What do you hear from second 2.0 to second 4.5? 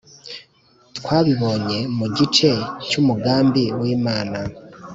gice cyumugambi wImana